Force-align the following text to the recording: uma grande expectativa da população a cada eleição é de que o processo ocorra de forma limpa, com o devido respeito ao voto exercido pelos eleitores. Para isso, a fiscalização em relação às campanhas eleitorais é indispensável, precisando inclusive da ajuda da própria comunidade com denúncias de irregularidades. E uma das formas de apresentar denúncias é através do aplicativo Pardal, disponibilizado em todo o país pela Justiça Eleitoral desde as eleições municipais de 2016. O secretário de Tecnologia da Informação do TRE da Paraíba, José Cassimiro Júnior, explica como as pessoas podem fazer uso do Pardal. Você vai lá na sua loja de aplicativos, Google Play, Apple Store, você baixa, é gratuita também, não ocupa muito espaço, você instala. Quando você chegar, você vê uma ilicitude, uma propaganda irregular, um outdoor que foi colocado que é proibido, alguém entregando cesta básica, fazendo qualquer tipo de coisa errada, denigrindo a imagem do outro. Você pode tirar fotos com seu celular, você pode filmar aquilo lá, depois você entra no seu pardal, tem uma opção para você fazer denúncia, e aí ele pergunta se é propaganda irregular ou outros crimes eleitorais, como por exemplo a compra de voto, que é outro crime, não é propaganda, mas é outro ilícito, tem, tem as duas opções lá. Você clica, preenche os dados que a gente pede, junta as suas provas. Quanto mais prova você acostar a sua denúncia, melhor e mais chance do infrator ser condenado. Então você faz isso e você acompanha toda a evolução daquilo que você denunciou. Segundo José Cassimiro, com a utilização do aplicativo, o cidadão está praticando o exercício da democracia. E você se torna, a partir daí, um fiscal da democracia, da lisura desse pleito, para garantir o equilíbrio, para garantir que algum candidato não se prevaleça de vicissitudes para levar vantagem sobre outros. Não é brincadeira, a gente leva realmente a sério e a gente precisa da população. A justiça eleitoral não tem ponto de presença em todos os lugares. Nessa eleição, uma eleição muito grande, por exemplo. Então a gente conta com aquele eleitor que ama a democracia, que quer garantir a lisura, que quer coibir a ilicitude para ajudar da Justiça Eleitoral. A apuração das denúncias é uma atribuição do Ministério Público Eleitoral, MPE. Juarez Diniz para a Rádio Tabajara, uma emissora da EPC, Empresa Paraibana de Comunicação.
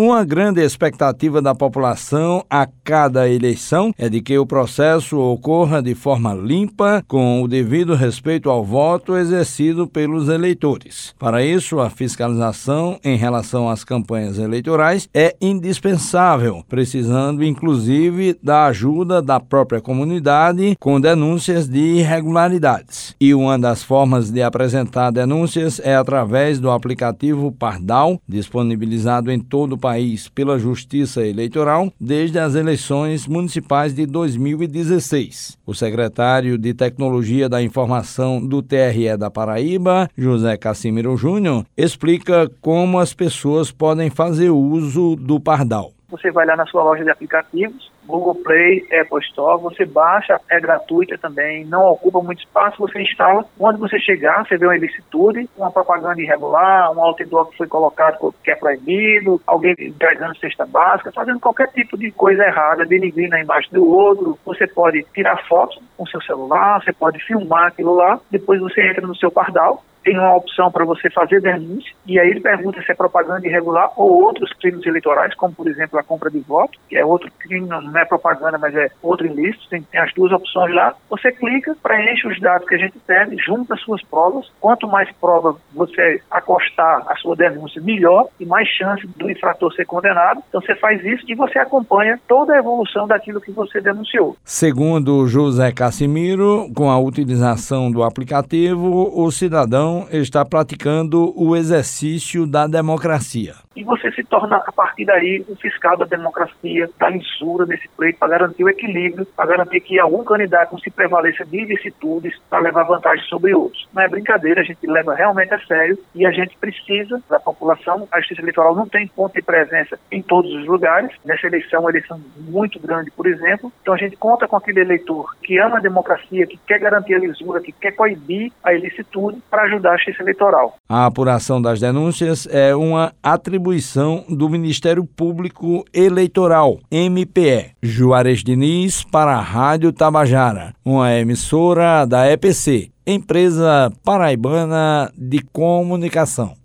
uma 0.00 0.24
grande 0.24 0.62
expectativa 0.62 1.42
da 1.42 1.54
população 1.54 2.42
a 2.48 2.66
cada 2.82 3.28
eleição 3.28 3.92
é 3.98 4.08
de 4.08 4.22
que 4.22 4.38
o 4.38 4.46
processo 4.46 5.18
ocorra 5.18 5.82
de 5.82 5.94
forma 5.94 6.32
limpa, 6.32 7.04
com 7.06 7.42
o 7.42 7.46
devido 7.48 7.94
respeito 7.94 8.48
ao 8.48 8.64
voto 8.64 9.14
exercido 9.14 9.86
pelos 9.86 10.30
eleitores. 10.30 11.14
Para 11.18 11.44
isso, 11.44 11.80
a 11.80 11.90
fiscalização 11.90 12.98
em 13.04 13.14
relação 13.14 13.68
às 13.68 13.84
campanhas 13.84 14.38
eleitorais 14.38 15.06
é 15.12 15.36
indispensável, 15.38 16.64
precisando 16.66 17.44
inclusive 17.44 18.38
da 18.42 18.66
ajuda 18.66 19.20
da 19.20 19.38
própria 19.38 19.82
comunidade 19.82 20.76
com 20.80 20.98
denúncias 20.98 21.68
de 21.68 21.98
irregularidades. 21.98 23.14
E 23.20 23.34
uma 23.34 23.58
das 23.58 23.82
formas 23.82 24.30
de 24.30 24.40
apresentar 24.40 25.10
denúncias 25.10 25.78
é 25.84 25.94
através 25.94 26.58
do 26.58 26.70
aplicativo 26.70 27.52
Pardal, 27.52 28.18
disponibilizado 28.26 29.30
em 29.30 29.38
todo 29.38 29.74
o 29.74 29.78
país 29.78 29.89
pela 30.34 30.58
Justiça 30.58 31.26
Eleitoral 31.26 31.92
desde 32.00 32.38
as 32.38 32.54
eleições 32.54 33.26
municipais 33.26 33.94
de 33.94 34.06
2016. 34.06 35.58
O 35.66 35.74
secretário 35.74 36.56
de 36.56 36.72
Tecnologia 36.72 37.48
da 37.48 37.62
Informação 37.62 38.44
do 38.44 38.62
TRE 38.62 39.16
da 39.18 39.30
Paraíba, 39.30 40.08
José 40.16 40.56
Cassimiro 40.56 41.16
Júnior, 41.16 41.64
explica 41.76 42.50
como 42.60 42.98
as 42.98 43.12
pessoas 43.12 43.70
podem 43.70 44.10
fazer 44.10 44.50
uso 44.50 45.16
do 45.16 45.40
Pardal. 45.40 45.92
Você 46.10 46.30
vai 46.30 46.44
lá 46.44 46.56
na 46.56 46.66
sua 46.66 46.82
loja 46.82 47.04
de 47.04 47.10
aplicativos, 47.10 47.90
Google 48.10 48.34
Play, 48.34 48.86
Apple 49.00 49.20
Store, 49.28 49.62
você 49.62 49.84
baixa, 49.84 50.40
é 50.50 50.60
gratuita 50.60 51.16
também, 51.18 51.64
não 51.64 51.86
ocupa 51.90 52.20
muito 52.20 52.40
espaço, 52.40 52.78
você 52.78 53.00
instala. 53.00 53.44
Quando 53.56 53.78
você 53.78 53.98
chegar, 53.98 54.46
você 54.46 54.56
vê 54.56 54.66
uma 54.66 54.76
ilicitude, 54.76 55.48
uma 55.56 55.70
propaganda 55.70 56.20
irregular, 56.20 56.92
um 56.92 57.00
outdoor 57.00 57.46
que 57.50 57.56
foi 57.56 57.66
colocado 57.66 58.34
que 58.42 58.50
é 58.50 58.56
proibido, 58.56 59.40
alguém 59.46 59.74
entregando 59.78 60.36
cesta 60.38 60.66
básica, 60.66 61.12
fazendo 61.12 61.40
qualquer 61.40 61.68
tipo 61.68 61.96
de 61.96 62.10
coisa 62.10 62.42
errada, 62.42 62.84
denigrindo 62.84 63.34
a 63.34 63.40
imagem 63.40 63.70
do 63.72 63.86
outro. 63.88 64.38
Você 64.44 64.66
pode 64.66 65.04
tirar 65.14 65.46
fotos 65.46 65.80
com 65.96 66.06
seu 66.06 66.20
celular, 66.22 66.82
você 66.82 66.92
pode 66.92 67.18
filmar 67.24 67.68
aquilo 67.68 67.94
lá, 67.94 68.18
depois 68.30 68.60
você 68.60 68.82
entra 68.88 69.06
no 69.06 69.16
seu 69.16 69.30
pardal, 69.30 69.82
tem 70.02 70.18
uma 70.18 70.36
opção 70.36 70.70
para 70.70 70.84
você 70.84 71.10
fazer 71.10 71.40
denúncia, 71.40 71.92
e 72.06 72.18
aí 72.18 72.30
ele 72.30 72.40
pergunta 72.40 72.82
se 72.82 72.90
é 72.90 72.94
propaganda 72.94 73.46
irregular 73.46 73.90
ou 73.96 74.24
outros 74.24 74.52
crimes 74.54 74.84
eleitorais, 74.86 75.34
como 75.34 75.54
por 75.54 75.68
exemplo 75.68 75.98
a 75.98 76.02
compra 76.02 76.30
de 76.30 76.40
voto, 76.40 76.78
que 76.88 76.96
é 76.96 77.04
outro 77.04 77.30
crime, 77.38 77.66
não 77.66 77.98
é 77.98 78.04
propaganda, 78.04 78.58
mas 78.58 78.74
é 78.74 78.90
outro 79.02 79.26
ilícito, 79.26 79.68
tem, 79.68 79.82
tem 79.82 80.00
as 80.00 80.12
duas 80.14 80.32
opções 80.32 80.74
lá. 80.74 80.94
Você 81.08 81.32
clica, 81.32 81.76
preenche 81.82 82.26
os 82.26 82.40
dados 82.40 82.66
que 82.66 82.74
a 82.74 82.78
gente 82.78 82.98
pede, 83.06 83.36
junta 83.36 83.74
as 83.74 83.80
suas 83.82 84.02
provas. 84.04 84.50
Quanto 84.60 84.88
mais 84.88 85.10
prova 85.20 85.56
você 85.74 86.20
acostar 86.30 87.04
a 87.06 87.16
sua 87.16 87.36
denúncia, 87.36 87.80
melhor 87.82 88.28
e 88.38 88.46
mais 88.46 88.68
chance 88.68 89.06
do 89.16 89.30
infrator 89.30 89.72
ser 89.74 89.84
condenado. 89.84 90.42
Então 90.48 90.60
você 90.60 90.74
faz 90.76 91.04
isso 91.04 91.24
e 91.28 91.34
você 91.34 91.58
acompanha 91.58 92.18
toda 92.26 92.54
a 92.54 92.58
evolução 92.58 93.06
daquilo 93.06 93.40
que 93.40 93.50
você 93.50 93.80
denunciou. 93.80 94.36
Segundo 94.44 95.26
José 95.26 95.72
Cassimiro, 95.72 96.70
com 96.74 96.90
a 96.90 96.98
utilização 96.98 97.90
do 97.90 98.02
aplicativo, 98.02 99.12
o 99.14 99.30
cidadão 99.30 99.89
está 100.10 100.44
praticando 100.44 101.32
o 101.36 101.56
exercício 101.56 102.46
da 102.46 102.66
democracia. 102.66 103.54
E 103.76 103.84
você 103.84 104.10
se 104.12 104.24
torna, 104.24 104.56
a 104.56 104.72
partir 104.72 105.04
daí, 105.04 105.44
um 105.48 105.56
fiscal 105.56 105.96
da 105.96 106.04
democracia, 106.04 106.88
da 106.98 107.08
lisura 107.08 107.66
desse 107.66 107.88
pleito, 107.90 108.18
para 108.18 108.28
garantir 108.28 108.64
o 108.64 108.68
equilíbrio, 108.68 109.26
para 109.36 109.46
garantir 109.46 109.80
que 109.80 109.98
algum 109.98 110.24
candidato 110.24 110.72
não 110.72 110.78
se 110.78 110.90
prevaleça 110.90 111.44
de 111.44 111.64
vicissitudes 111.64 112.36
para 112.48 112.60
levar 112.60 112.84
vantagem 112.84 113.24
sobre 113.26 113.54
outros. 113.54 113.86
Não 113.92 114.02
é 114.02 114.08
brincadeira, 114.08 114.60
a 114.60 114.64
gente 114.64 114.86
leva 114.86 115.14
realmente 115.14 115.52
a 115.54 115.60
sério 115.60 115.98
e 116.14 116.26
a 116.26 116.30
gente 116.30 116.56
precisa 116.58 117.22
da 117.28 117.38
população. 117.38 118.08
A 118.10 118.20
justiça 118.20 118.40
eleitoral 118.40 118.74
não 118.74 118.88
tem 118.88 119.06
ponto 119.06 119.34
de 119.34 119.42
presença 119.42 119.98
em 120.10 120.22
todos 120.22 120.52
os 120.52 120.66
lugares. 120.66 121.12
Nessa 121.24 121.46
eleição, 121.46 121.80
uma 121.80 121.90
eleição 121.90 122.20
muito 122.38 122.80
grande, 122.80 123.10
por 123.10 123.26
exemplo. 123.26 123.72
Então 123.82 123.94
a 123.94 123.98
gente 123.98 124.16
conta 124.16 124.48
com 124.48 124.56
aquele 124.56 124.80
eleitor 124.80 125.34
que 125.42 125.58
ama 125.58 125.78
a 125.78 125.80
democracia, 125.80 126.46
que 126.46 126.58
quer 126.66 126.78
garantir 126.80 127.14
a 127.14 127.18
lisura, 127.18 127.60
que 127.60 127.72
quer 127.72 127.92
coibir 127.92 128.52
a 128.64 128.72
ilicitude 128.72 129.40
para 129.50 129.62
ajudar 129.62 129.90
da 129.90 129.96
Justiça 129.96 130.22
Eleitoral. 130.22 130.76
A 130.88 131.06
apuração 131.06 131.60
das 131.60 131.80
denúncias 131.80 132.46
é 132.50 132.74
uma 132.74 133.12
atribuição 133.60 134.24
do 134.26 134.48
Ministério 134.48 135.04
Público 135.04 135.84
Eleitoral, 135.92 136.80
MPE. 136.90 137.72
Juarez 137.82 138.42
Diniz 138.42 139.04
para 139.04 139.36
a 139.36 139.40
Rádio 139.40 139.92
Tabajara, 139.92 140.74
uma 140.82 141.12
emissora 141.12 142.06
da 142.06 142.26
EPC, 142.32 142.90
Empresa 143.06 143.92
Paraibana 144.02 145.12
de 145.16 145.42
Comunicação. 145.52 146.59